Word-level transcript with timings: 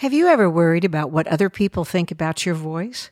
Have 0.00 0.12
you 0.12 0.26
ever 0.26 0.50
worried 0.50 0.84
about 0.84 1.10
what 1.10 1.26
other 1.26 1.48
people 1.48 1.86
think 1.86 2.10
about 2.10 2.44
your 2.44 2.54
voice? 2.54 3.10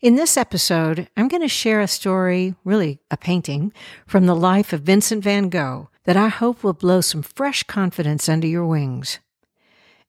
In 0.00 0.16
this 0.16 0.36
episode, 0.36 1.08
I'm 1.16 1.28
going 1.28 1.42
to 1.42 1.48
share 1.48 1.80
a 1.80 1.86
story, 1.86 2.56
really 2.64 2.98
a 3.08 3.16
painting, 3.16 3.72
from 4.04 4.26
the 4.26 4.34
life 4.34 4.72
of 4.72 4.80
Vincent 4.80 5.22
van 5.22 5.48
Gogh 5.48 5.88
that 6.02 6.16
I 6.16 6.26
hope 6.26 6.64
will 6.64 6.72
blow 6.72 7.00
some 7.00 7.22
fresh 7.22 7.62
confidence 7.62 8.28
under 8.28 8.48
your 8.48 8.66
wings. 8.66 9.20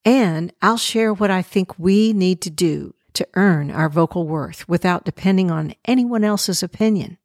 And 0.03 0.51
I'll 0.63 0.79
share 0.79 1.13
what 1.13 1.29
I 1.29 1.43
think 1.43 1.77
we 1.77 2.11
need 2.11 2.41
to 2.41 2.49
do 2.49 2.95
to 3.13 3.27
earn 3.35 3.69
our 3.69 3.87
vocal 3.87 4.27
worth 4.27 4.67
without 4.67 5.05
depending 5.05 5.51
on 5.51 5.75
anyone 5.85 6.23
else's 6.23 6.63
opinion. 6.63 7.19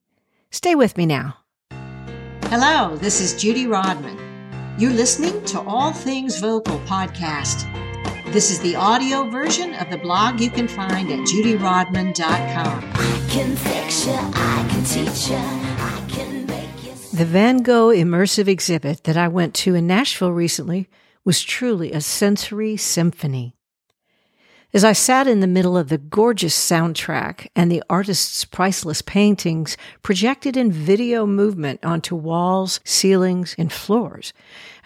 Stay 0.51 0.75
with 0.75 0.99
me 0.99 1.07
now. 1.07 1.39
Hello, 2.51 2.99
this 2.99 3.19
is 3.19 3.33
Judy 3.41 3.67
Rodman. 3.67 4.19
You're 4.79 4.93
listening 4.93 5.43
to 5.47 5.61
All 5.63 5.95
Things 5.95 6.39
Vocal 6.39 6.79
podcast. 6.81 7.82
This 8.33 8.51
is 8.51 8.61
the 8.61 8.77
audio 8.77 9.29
version 9.29 9.75
of 9.75 9.91
the 9.91 9.99
blog 9.99 10.41
you 10.41 10.49
can 10.49 10.67
find 10.67 11.13
at 11.13 11.19
judyrodman.com. 11.19 12.91
I 12.95 13.27
can 13.29 13.55
fix 13.55 14.07
you, 14.07 14.15
I 14.15 14.67
can 14.71 14.85
teach 14.85 15.29
you, 15.29 15.37
I 15.37 16.03
can 16.09 16.47
make 16.47 16.83
you. 16.83 16.95
The 17.13 17.27
Van 17.27 17.59
Gogh 17.59 17.89
immersive 17.89 18.49
exhibit 18.49 19.05
that 19.05 19.19
I 19.19 19.29
went 19.29 19.53
to 19.57 19.75
in 19.75 19.87
Nashville 19.87 20.33
recently 20.33 20.89
was 21.27 21.43
truly 21.43 21.93
a 21.93 22.01
sensory 22.01 22.79
symphony. 22.79 23.55
As 24.75 24.85
I 24.85 24.95
sat 24.95 25.27
in 25.27 25.41
the 25.41 25.47
middle 25.47 25.77
of 25.77 25.91
the 25.91 25.99
gorgeous 25.99 26.57
soundtrack 26.57 27.49
and 27.55 27.71
the 27.71 27.83
artist's 27.91 28.47
priceless 28.47 29.03
paintings 29.03 29.77
projected 30.01 30.57
in 30.57 30.73
video 30.73 31.27
movement 31.27 31.85
onto 31.85 32.17
walls, 32.17 32.81
ceilings, 32.83 33.55
and 33.59 33.71
floors, 33.71 34.33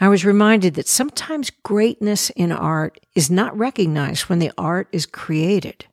I 0.01 0.09
was 0.09 0.25
reminded 0.25 0.75
that 0.75 0.89
sometimes 0.89 1.53
greatness 1.63 2.31
in 2.31 2.51
art 2.51 2.99
is 3.15 3.31
not 3.31 3.57
recognized 3.57 4.23
when 4.23 4.41
the 4.41 4.51
art 4.59 4.89
is 4.91 5.07
created. 5.07 5.87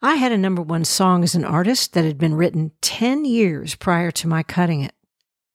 I 0.00 0.14
had 0.14 0.30
a 0.30 0.38
number 0.38 0.62
one 0.62 0.84
song 0.84 1.24
as 1.24 1.34
an 1.34 1.44
artist 1.44 1.94
that 1.94 2.04
had 2.04 2.18
been 2.18 2.36
written 2.36 2.70
10 2.80 3.24
years 3.24 3.74
prior 3.74 4.12
to 4.12 4.28
my 4.28 4.44
cutting 4.44 4.82
it. 4.82 4.94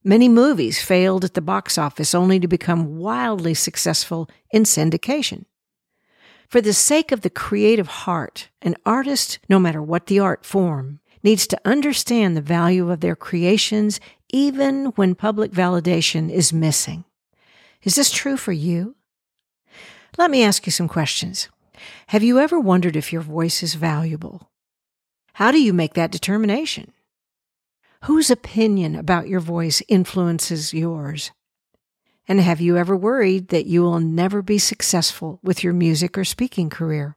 Many 0.04 0.28
movies 0.28 0.82
failed 0.82 1.24
at 1.24 1.36
the 1.36 1.42
box 1.42 1.78
office 1.78 2.14
only 2.14 2.38
to 2.42 2.50
become 2.50 2.98
wildly 2.98 3.54
successful 3.54 4.30
in 4.52 4.64
syndication. 4.64 5.46
For 6.48 6.62
the 6.62 6.74
sake 6.74 7.12
of 7.12 7.22
the 7.22 7.30
creative 7.30 7.88
heart, 7.88 8.50
an 8.62 8.76
artist, 8.86 9.40
no 9.50 9.60
matter 9.60 9.82
what 9.82 10.06
the 10.06 10.20
art 10.20 10.46
form, 10.46 11.02
needs 11.22 11.46
to 11.48 11.60
understand 11.66 12.38
the 12.38 12.42
value 12.42 12.90
of 12.90 13.02
their 13.02 13.16
creations 13.16 14.00
even 14.32 14.88
when 14.96 15.14
public 15.14 15.52
validation 15.52 16.32
is 16.32 16.54
missing. 16.54 17.04
Is 17.84 17.96
this 17.96 18.12
true 18.12 18.38
for 18.38 18.54
you? 18.54 18.96
Let 20.18 20.32
me 20.32 20.44
ask 20.44 20.66
you 20.66 20.72
some 20.72 20.88
questions. 20.88 21.50
Have 22.08 22.24
you 22.24 22.40
ever 22.40 22.60
wondered 22.60 22.96
if 22.96 23.12
your 23.12 23.22
voice 23.22 23.62
is 23.62 23.76
valuable? 23.76 24.50
How 25.34 25.52
do 25.52 25.62
you 25.62 25.74
make 25.74 25.94
that 25.96 26.12
determination? 26.12 26.94
Whose 28.06 28.32
opinion 28.32 28.96
about 28.96 29.28
your 29.28 29.40
voice 29.42 29.84
influences 29.88 30.74
yours? 30.74 31.32
And 32.28 32.42
have 32.42 32.60
you 32.60 32.78
ever 32.78 32.96
worried 32.96 33.50
that 33.50 33.68
you 33.68 33.82
will 33.84 34.00
never 34.00 34.42
be 34.42 34.58
successful 34.58 35.40
with 35.42 35.64
your 35.64 35.74
music 35.74 36.18
or 36.18 36.26
speaking 36.26 36.70
career? 36.70 37.16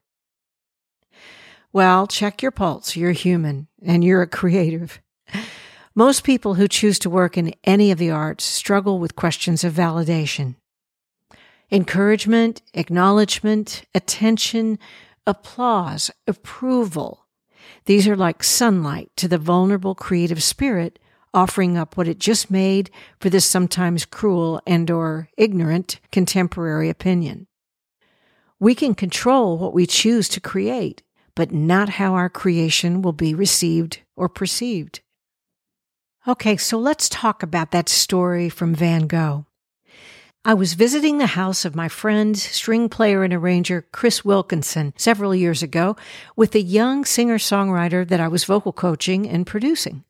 Well, 1.72 2.06
check 2.06 2.42
your 2.42 2.52
pulse. 2.52 2.96
You're 2.96 3.12
human 3.12 3.68
and 3.82 4.04
you're 4.04 4.22
a 4.22 4.26
creative. 4.26 5.00
Most 5.94 6.22
people 6.22 6.54
who 6.54 6.68
choose 6.68 6.98
to 7.00 7.10
work 7.10 7.36
in 7.36 7.54
any 7.64 7.90
of 7.90 7.98
the 7.98 8.10
arts 8.10 8.44
struggle 8.44 8.98
with 8.98 9.16
questions 9.16 9.64
of 9.64 9.72
validation. 9.72 10.54
Encouragement, 11.70 12.62
acknowledgement, 12.74 13.84
attention, 13.94 14.78
applause, 15.26 16.10
approval. 16.26 17.26
These 17.84 18.08
are 18.08 18.16
like 18.16 18.42
sunlight 18.42 19.10
to 19.16 19.28
the 19.28 19.38
vulnerable 19.38 19.94
creative 19.94 20.42
spirit 20.42 20.98
offering 21.32 21.76
up 21.78 21.96
what 21.96 22.08
it 22.08 22.18
just 22.18 22.50
made 22.50 22.90
for 23.20 23.30
this 23.30 23.44
sometimes 23.44 24.04
cruel 24.04 24.60
and 24.66 24.90
or 24.90 25.28
ignorant 25.36 26.00
contemporary 26.10 26.88
opinion. 26.88 27.46
We 28.58 28.74
can 28.74 28.94
control 28.94 29.56
what 29.56 29.72
we 29.72 29.86
choose 29.86 30.28
to 30.30 30.40
create, 30.40 31.02
but 31.34 31.52
not 31.52 31.88
how 31.88 32.14
our 32.14 32.28
creation 32.28 33.00
will 33.00 33.12
be 33.12 33.34
received 33.34 34.00
or 34.16 34.28
perceived. 34.28 35.00
Okay, 36.28 36.58
so 36.58 36.78
let's 36.78 37.08
talk 37.08 37.42
about 37.42 37.70
that 37.70 37.88
story 37.88 38.50
from 38.50 38.74
Van 38.74 39.06
Gogh. 39.06 39.46
I 40.44 40.54
was 40.54 40.74
visiting 40.74 41.18
the 41.18 41.26
house 41.26 41.64
of 41.64 41.76
my 41.76 41.88
friend, 41.88 42.36
string 42.36 42.88
player 42.88 43.24
and 43.24 43.32
arranger 43.32 43.86
Chris 43.92 44.24
Wilkinson 44.24 44.94
several 44.96 45.34
years 45.34 45.62
ago 45.62 45.96
with 46.34 46.54
a 46.54 46.62
young 46.62 47.04
singer 47.04 47.36
songwriter 47.38 48.08
that 48.08 48.20
I 48.20 48.28
was 48.28 48.44
vocal 48.44 48.72
coaching 48.72 49.28
and 49.28 49.46
producing. 49.46 50.04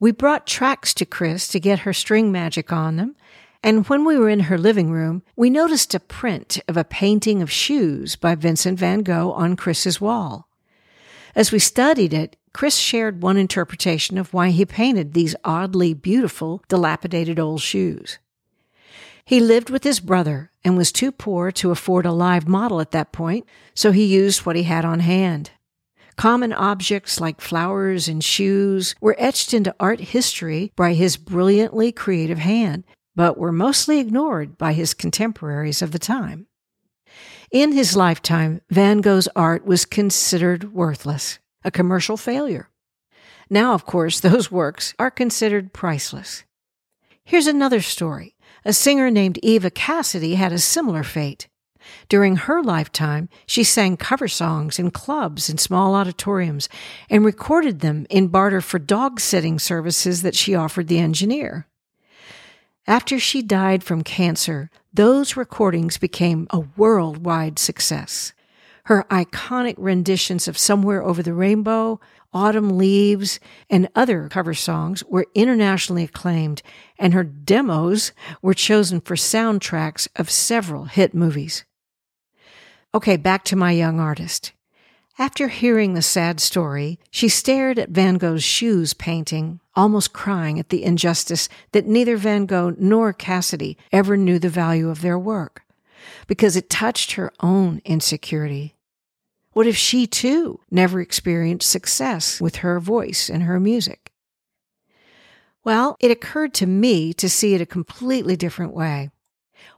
We 0.00 0.12
brought 0.12 0.46
tracks 0.46 0.94
to 0.94 1.04
Chris 1.04 1.48
to 1.48 1.60
get 1.60 1.80
her 1.80 1.92
string 1.92 2.30
magic 2.30 2.72
on 2.72 2.96
them. 2.96 3.16
And 3.62 3.86
when 3.88 4.04
we 4.04 4.16
were 4.16 4.28
in 4.28 4.40
her 4.40 4.56
living 4.56 4.92
room, 4.92 5.22
we 5.34 5.50
noticed 5.50 5.94
a 5.94 6.00
print 6.00 6.60
of 6.68 6.76
a 6.76 6.84
painting 6.84 7.42
of 7.42 7.50
shoes 7.50 8.14
by 8.14 8.36
Vincent 8.36 8.78
van 8.78 9.02
Gogh 9.02 9.32
on 9.32 9.56
Chris's 9.56 10.00
wall. 10.00 10.48
As 11.34 11.50
we 11.50 11.58
studied 11.58 12.14
it, 12.14 12.36
Chris 12.52 12.76
shared 12.76 13.22
one 13.22 13.36
interpretation 13.36 14.18
of 14.18 14.32
why 14.32 14.50
he 14.50 14.64
painted 14.64 15.12
these 15.12 15.36
oddly 15.44 15.94
beautiful, 15.94 16.62
dilapidated 16.68 17.38
old 17.38 17.60
shoes. 17.60 18.18
He 19.24 19.40
lived 19.40 19.68
with 19.68 19.84
his 19.84 20.00
brother 20.00 20.50
and 20.64 20.76
was 20.76 20.90
too 20.92 21.12
poor 21.12 21.50
to 21.52 21.70
afford 21.70 22.06
a 22.06 22.12
live 22.12 22.48
model 22.48 22.80
at 22.80 22.92
that 22.92 23.12
point, 23.12 23.46
so 23.74 23.92
he 23.92 24.04
used 24.04 24.46
what 24.46 24.56
he 24.56 24.62
had 24.62 24.84
on 24.84 25.00
hand. 25.00 25.50
Common 26.18 26.52
objects 26.52 27.20
like 27.20 27.40
flowers 27.40 28.08
and 28.08 28.24
shoes 28.24 28.96
were 29.00 29.14
etched 29.20 29.54
into 29.54 29.72
art 29.78 30.00
history 30.00 30.72
by 30.74 30.92
his 30.94 31.16
brilliantly 31.16 31.92
creative 31.92 32.38
hand, 32.38 32.82
but 33.14 33.38
were 33.38 33.52
mostly 33.52 34.00
ignored 34.00 34.58
by 34.58 34.72
his 34.72 34.94
contemporaries 34.94 35.80
of 35.80 35.92
the 35.92 35.98
time. 36.00 36.48
In 37.52 37.70
his 37.70 37.94
lifetime, 37.94 38.60
Van 38.68 39.00
Gogh's 39.00 39.28
art 39.36 39.64
was 39.64 39.84
considered 39.84 40.72
worthless, 40.74 41.38
a 41.62 41.70
commercial 41.70 42.16
failure. 42.16 42.68
Now, 43.48 43.74
of 43.74 43.86
course, 43.86 44.18
those 44.28 44.50
works 44.50 44.94
are 44.98 45.12
considered 45.12 45.72
priceless. 45.72 46.42
Here's 47.24 47.46
another 47.46 47.80
story. 47.80 48.34
A 48.64 48.72
singer 48.72 49.08
named 49.08 49.38
Eva 49.40 49.70
Cassidy 49.70 50.34
had 50.34 50.52
a 50.52 50.58
similar 50.58 51.04
fate. 51.04 51.46
During 52.08 52.36
her 52.36 52.62
lifetime, 52.62 53.28
she 53.46 53.64
sang 53.64 53.96
cover 53.96 54.28
songs 54.28 54.78
in 54.78 54.90
clubs 54.90 55.48
and 55.48 55.58
small 55.58 55.94
auditoriums 55.94 56.68
and 57.08 57.24
recorded 57.24 57.80
them 57.80 58.06
in 58.10 58.28
barter 58.28 58.60
for 58.60 58.78
dog 58.78 59.20
sitting 59.20 59.58
services 59.58 60.22
that 60.22 60.34
she 60.34 60.54
offered 60.54 60.88
the 60.88 60.98
engineer. 60.98 61.66
After 62.86 63.18
she 63.18 63.42
died 63.42 63.84
from 63.84 64.02
cancer, 64.02 64.70
those 64.94 65.36
recordings 65.36 65.98
became 65.98 66.46
a 66.50 66.64
worldwide 66.76 67.58
success. 67.58 68.32
Her 68.84 69.04
iconic 69.10 69.74
renditions 69.76 70.48
of 70.48 70.56
Somewhere 70.56 71.02
Over 71.02 71.22
the 71.22 71.34
Rainbow, 71.34 72.00
Autumn 72.32 72.78
Leaves, 72.78 73.38
and 73.68 73.90
other 73.94 74.30
cover 74.30 74.54
songs 74.54 75.04
were 75.04 75.26
internationally 75.34 76.04
acclaimed, 76.04 76.62
and 76.98 77.12
her 77.12 77.24
demos 77.24 78.12
were 78.40 78.54
chosen 78.54 79.02
for 79.02 79.14
soundtracks 79.14 80.08
of 80.16 80.30
several 80.30 80.86
hit 80.86 81.14
movies. 81.14 81.66
Okay, 82.94 83.16
back 83.16 83.44
to 83.44 83.56
my 83.56 83.72
young 83.72 84.00
artist. 84.00 84.52
After 85.18 85.48
hearing 85.48 85.94
the 85.94 86.02
sad 86.02 86.40
story, 86.40 86.98
she 87.10 87.28
stared 87.28 87.78
at 87.78 87.90
Van 87.90 88.18
Gogh's 88.18 88.44
shoes 88.44 88.94
painting, 88.94 89.60
almost 89.74 90.12
crying 90.12 90.58
at 90.58 90.70
the 90.70 90.84
injustice 90.84 91.48
that 91.72 91.86
neither 91.86 92.16
Van 92.16 92.46
Gogh 92.46 92.74
nor 92.78 93.12
Cassidy 93.12 93.76
ever 93.92 94.16
knew 94.16 94.38
the 94.38 94.48
value 94.48 94.88
of 94.88 95.02
their 95.02 95.18
work, 95.18 95.64
because 96.28 96.56
it 96.56 96.70
touched 96.70 97.12
her 97.12 97.32
own 97.40 97.82
insecurity. 97.84 98.76
What 99.52 99.66
if 99.66 99.76
she 99.76 100.06
too 100.06 100.60
never 100.70 101.00
experienced 101.00 101.68
success 101.68 102.40
with 102.40 102.56
her 102.56 102.78
voice 102.78 103.28
and 103.28 103.42
her 103.42 103.58
music? 103.58 104.12
Well, 105.64 105.96
it 106.00 106.12
occurred 106.12 106.54
to 106.54 106.66
me 106.66 107.12
to 107.14 107.28
see 107.28 107.54
it 107.54 107.60
a 107.60 107.66
completely 107.66 108.36
different 108.36 108.72
way. 108.72 109.10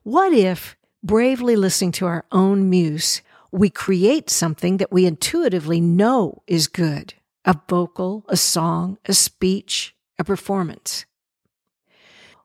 What 0.02 0.32
if 0.32 0.76
bravely 1.02 1.56
listening 1.56 1.93
to 1.93 2.06
our 2.06 2.25
own 2.31 2.69
muse, 2.69 3.23
we 3.50 3.70
create 3.70 4.31
something 4.31 4.76
that 4.76 4.93
we 4.93 5.06
intuitively 5.06 5.81
know 5.81 6.43
is 6.47 6.69
good 6.69 7.14
a 7.47 7.58
vocal, 7.69 8.25
a 8.29 8.37
song, 8.37 8.99
a 9.06 9.14
speech, 9.14 9.94
a 10.19 10.25
performance. 10.25 11.06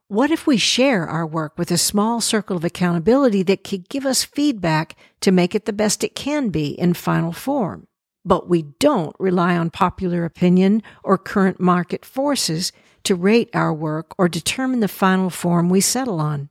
What 0.08 0.30
if 0.30 0.46
we 0.46 0.56
share 0.56 1.06
our 1.06 1.26
work 1.26 1.58
with 1.58 1.70
a 1.70 1.76
small 1.76 2.20
circle 2.20 2.56
of 2.56 2.64
accountability 2.64 3.42
that 3.42 3.62
could 3.62 3.88
give 3.88 4.06
us 4.06 4.24
feedback 4.24 4.96
to 5.20 5.32
make 5.32 5.54
it 5.54 5.66
the 5.66 5.72
best 5.72 6.02
it 6.02 6.14
can 6.14 6.48
be 6.48 6.68
in 6.68 6.94
final 6.94 7.32
form? 7.32 7.88
But 8.24 8.48
we 8.48 8.62
don't 8.62 9.14
rely 9.18 9.56
on 9.56 9.70
popular 9.70 10.24
opinion 10.24 10.82
or 11.04 11.18
current 11.18 11.60
market 11.60 12.04
forces 12.04 12.72
to 13.02 13.14
rate 13.14 13.50
our 13.52 13.74
work 13.74 14.14
or 14.16 14.28
determine 14.28 14.80
the 14.80 14.88
final 14.88 15.28
form 15.28 15.68
we 15.68 15.80
settle 15.80 16.20
on. 16.20 16.50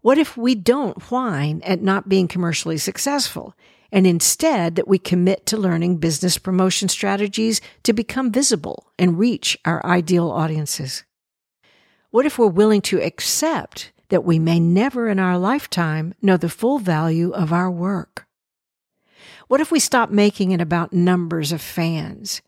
What 0.00 0.18
if 0.18 0.36
we 0.36 0.54
don't 0.54 1.02
whine 1.10 1.60
at 1.64 1.82
not 1.82 2.08
being 2.08 2.28
commercially 2.28 2.78
successful 2.78 3.54
and 3.90 4.06
instead 4.06 4.76
that 4.76 4.86
we 4.86 4.98
commit 4.98 5.46
to 5.46 5.56
learning 5.56 5.96
business 5.96 6.38
promotion 6.38 6.88
strategies 6.88 7.60
to 7.82 7.92
become 7.92 8.30
visible 8.30 8.92
and 8.98 9.18
reach 9.18 9.58
our 9.64 9.84
ideal 9.84 10.30
audiences? 10.30 11.04
What 12.10 12.26
if 12.26 12.38
we're 12.38 12.46
willing 12.46 12.80
to 12.82 13.02
accept 13.02 13.92
that 14.08 14.24
we 14.24 14.38
may 14.38 14.60
never 14.60 15.08
in 15.08 15.18
our 15.18 15.36
lifetime 15.36 16.14
know 16.22 16.36
the 16.36 16.48
full 16.48 16.78
value 16.78 17.30
of 17.32 17.52
our 17.52 17.70
work? 17.70 18.26
What 19.48 19.60
if 19.60 19.70
we 19.70 19.80
stop 19.80 20.10
making 20.10 20.52
it 20.52 20.60
about 20.60 20.92
numbers 20.92 21.52
of 21.52 21.60
fans? 21.60 22.40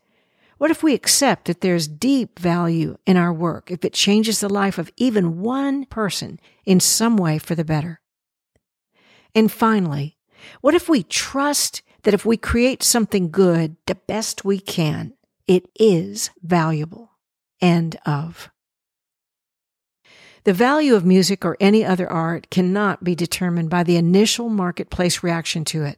What 0.61 0.69
if 0.69 0.83
we 0.83 0.93
accept 0.93 1.45
that 1.45 1.61
there's 1.61 1.87
deep 1.87 2.37
value 2.37 2.99
in 3.07 3.17
our 3.17 3.33
work 3.33 3.71
if 3.71 3.83
it 3.83 3.93
changes 3.93 4.41
the 4.41 4.47
life 4.47 4.77
of 4.77 4.91
even 4.95 5.41
one 5.41 5.85
person 5.85 6.39
in 6.65 6.79
some 6.79 7.17
way 7.17 7.39
for 7.39 7.55
the 7.55 7.65
better? 7.65 7.99
And 9.33 9.51
finally, 9.51 10.19
what 10.61 10.75
if 10.75 10.87
we 10.87 11.01
trust 11.01 11.81
that 12.03 12.13
if 12.13 12.27
we 12.27 12.37
create 12.37 12.83
something 12.83 13.31
good 13.31 13.75
the 13.87 13.95
best 13.95 14.45
we 14.45 14.59
can, 14.59 15.13
it 15.47 15.67
is 15.79 16.29
valuable? 16.43 17.09
End 17.59 17.97
of. 18.05 18.51
The 20.43 20.53
value 20.53 20.93
of 20.93 21.03
music 21.03 21.43
or 21.43 21.57
any 21.59 21.83
other 21.83 22.07
art 22.07 22.51
cannot 22.51 23.03
be 23.03 23.15
determined 23.15 23.71
by 23.71 23.81
the 23.81 23.95
initial 23.95 24.47
marketplace 24.47 25.23
reaction 25.23 25.65
to 25.65 25.85
it. 25.85 25.97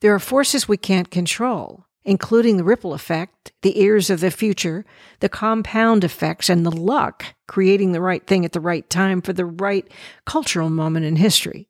There 0.00 0.12
are 0.12 0.18
forces 0.18 0.66
we 0.66 0.78
can't 0.78 1.12
control, 1.12 1.86
including 2.04 2.56
the 2.56 2.64
ripple 2.64 2.94
effect, 2.94 3.52
the 3.62 3.80
ears 3.80 4.10
of 4.10 4.20
the 4.20 4.30
future, 4.30 4.84
the 5.20 5.28
compound 5.28 6.04
effects, 6.04 6.48
and 6.48 6.66
the 6.66 6.70
luck 6.70 7.24
creating 7.46 7.92
the 7.92 8.00
right 8.00 8.26
thing 8.26 8.44
at 8.44 8.52
the 8.52 8.60
right 8.60 8.88
time 8.90 9.22
for 9.22 9.32
the 9.32 9.44
right 9.44 9.86
cultural 10.24 10.70
moment 10.70 11.06
in 11.06 11.16
history. 11.16 11.68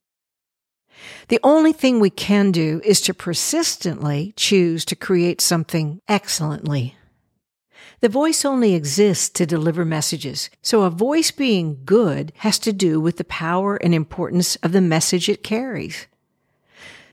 The 1.28 1.40
only 1.42 1.72
thing 1.72 2.00
we 2.00 2.10
can 2.10 2.52
do 2.52 2.80
is 2.84 3.00
to 3.02 3.14
persistently 3.14 4.32
choose 4.36 4.84
to 4.86 4.96
create 4.96 5.40
something 5.40 6.00
excellently. 6.08 6.96
The 8.00 8.08
voice 8.08 8.44
only 8.44 8.74
exists 8.74 9.28
to 9.30 9.46
deliver 9.46 9.84
messages, 9.84 10.50
so 10.60 10.82
a 10.82 10.90
voice 10.90 11.30
being 11.30 11.82
good 11.84 12.32
has 12.38 12.58
to 12.60 12.72
do 12.72 13.00
with 13.00 13.16
the 13.16 13.24
power 13.24 13.76
and 13.76 13.94
importance 13.94 14.56
of 14.56 14.72
the 14.72 14.80
message 14.80 15.28
it 15.28 15.44
carries. 15.44 16.06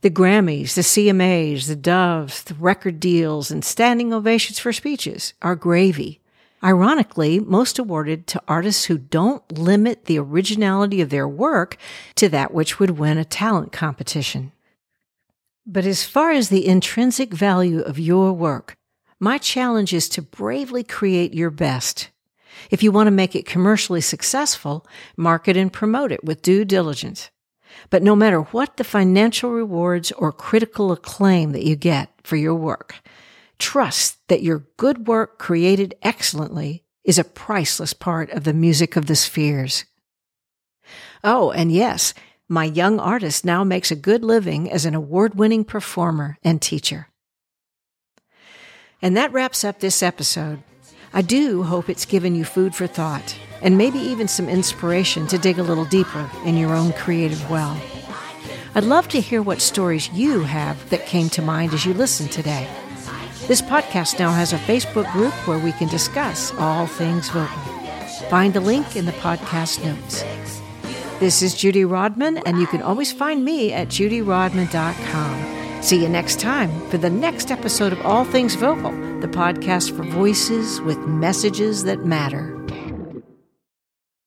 The 0.02 0.10
Grammys, 0.10 0.76
the 0.76 0.82
CMAs, 0.82 1.68
the 1.68 1.76
Doves, 1.76 2.44
the 2.44 2.54
record 2.54 3.02
deals, 3.02 3.52
and 3.52 3.66
standing 3.66 4.14
ovations 4.14 4.58
for 4.58 4.72
speeches 4.72 5.34
are 5.42 5.58
gravy. 5.58 6.22
Ironically, 6.64 7.42
most 7.42 7.78
awarded 7.78 8.26
to 8.28 8.42
artists 8.48 8.86
who 8.86 8.98
don't 8.98 9.58
limit 9.58 10.06
the 10.06 10.18
originality 10.18 11.02
of 11.02 11.10
their 11.10 11.28
work 11.28 11.76
to 12.16 12.30
that 12.30 12.54
which 12.54 12.80
would 12.80 12.92
win 12.92 13.18
a 13.18 13.26
talent 13.26 13.74
competition. 13.74 14.54
But 15.66 15.86
as 15.86 16.06
far 16.06 16.32
as 16.32 16.48
the 16.48 16.66
intrinsic 16.66 17.34
value 17.34 17.82
of 17.82 18.00
your 18.00 18.32
work, 18.32 18.78
my 19.20 19.38
challenge 19.38 19.94
is 19.94 20.08
to 20.10 20.22
bravely 20.22 20.84
create 20.84 21.34
your 21.34 21.50
best. 21.50 22.10
If 22.72 22.82
you 22.84 22.94
want 22.94 23.08
to 23.08 23.12
make 23.12 23.36
it 23.36 23.46
commercially 23.46 24.02
successful, 24.02 24.88
market 25.18 25.58
and 25.58 25.74
promote 25.74 26.14
it 26.14 26.24
with 26.24 26.42
due 26.42 26.64
diligence. 26.64 27.30
But 27.90 28.04
no 28.04 28.16
matter 28.16 28.42
what 28.42 28.78
the 28.78 28.84
financial 28.84 29.52
rewards 29.52 30.12
or 30.14 30.32
critical 30.32 30.92
acclaim 30.92 31.52
that 31.52 31.66
you 31.66 31.76
get 31.76 32.10
for 32.24 32.36
your 32.36 32.56
work, 32.56 32.96
trust 33.58 34.18
that 34.28 34.44
your 34.44 34.66
good 34.78 35.08
work 35.08 35.40
created 35.40 35.96
excellently 36.02 36.84
is 37.04 37.18
a 37.18 37.24
priceless 37.24 37.94
part 37.94 38.30
of 38.32 38.44
the 38.44 38.54
music 38.54 38.96
of 38.96 39.08
the 39.08 39.16
spheres. 39.16 39.86
Oh, 41.24 41.52
and 41.52 41.72
yes, 41.72 42.14
my 42.48 42.66
young 42.66 43.00
artist 43.00 43.46
now 43.46 43.64
makes 43.64 43.92
a 43.92 43.96
good 43.96 44.24
living 44.24 44.72
as 44.72 44.86
an 44.86 44.96
award 44.96 45.36
winning 45.36 45.64
performer 45.64 46.38
and 46.44 46.62
teacher. 46.62 47.08
And 49.02 49.16
that 49.16 49.32
wraps 49.32 49.64
up 49.64 49.80
this 49.80 50.04
episode. 50.04 50.62
I 51.14 51.22
do 51.22 51.64
hope 51.64 51.90
it's 51.90 52.06
given 52.06 52.36
you 52.36 52.46
food 52.46 52.76
for 52.76 52.88
thought 52.88 53.36
and 53.62 53.78
maybe 53.78 54.00
even 54.00 54.28
some 54.28 54.50
inspiration 54.50 55.28
to 55.28 55.38
dig 55.38 55.60
a 55.60 55.64
little 55.64 55.86
deeper 55.86 56.30
in 56.46 56.58
your 56.58 56.74
own 56.74 56.94
creative 56.94 57.50
well. 57.50 57.80
I'd 58.76 58.84
love 58.84 59.08
to 59.10 59.22
hear 59.22 59.42
what 59.42 59.62
stories 59.62 60.10
you 60.10 60.42
have 60.42 60.90
that 60.90 61.06
came 61.06 61.30
to 61.30 61.42
mind 61.42 61.74
as 61.74 61.86
you 61.86 61.94
listened 61.94 62.32
today. 62.32 62.68
This 63.48 63.62
podcast 63.62 64.20
now 64.20 64.32
has 64.32 64.54
a 64.54 64.58
Facebook 64.58 65.12
group 65.12 65.34
where 65.48 65.58
we 65.58 65.72
can 65.72 65.88
discuss 65.88 66.54
all 66.56 66.86
things 66.86 67.30
vocal. 67.30 67.64
Find 68.30 68.54
the 68.54 68.60
link 68.60 68.96
in 68.96 69.06
the 69.06 69.12
podcast 69.14 69.84
notes. 69.84 70.24
This 71.20 71.42
is 71.42 71.56
Judy 71.56 71.84
Rodman, 71.84 72.38
and 72.46 72.60
you 72.60 72.68
can 72.68 72.82
always 72.82 73.12
find 73.12 73.44
me 73.44 73.74
at 73.74 73.88
judyrodman.com. 73.88 75.82
See 75.82 76.02
you 76.02 76.10
next 76.10 76.40
time 76.40 76.70
for 76.90 76.98
the 76.98 77.10
next 77.10 77.52
episode 77.52 77.92
of 77.92 78.06
All 78.06 78.24
Things 78.24 78.56
Vocal, 78.56 78.92
the 79.20 79.28
podcast 79.28 79.96
for 79.96 80.04
voices 80.04 80.80
with 80.82 81.00
messages 81.00 81.86
that 81.86 82.06
matter. 82.06 82.59